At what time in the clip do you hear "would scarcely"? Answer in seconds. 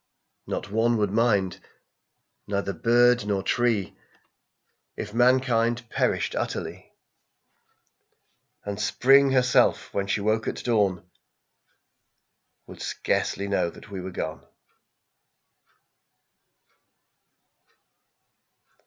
12.65-13.47